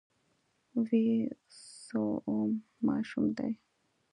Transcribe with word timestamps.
ويم 0.85 1.23
څووم 1.85 2.49
ماشوم 2.87 3.25
دی. 3.37 3.51